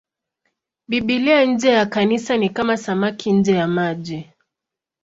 Biblia 0.87 1.45
nje 1.45 1.69
ya 1.69 1.85
Kanisa 1.85 2.37
ni 2.37 2.49
kama 2.49 2.77
samaki 2.77 3.31
nje 3.31 3.51
ya 3.55 3.67
maji. 3.67 4.29